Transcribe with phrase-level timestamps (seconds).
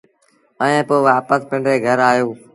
[0.63, 2.39] ائيٚݩ پو وآپس پنڊري گھر آيوس۔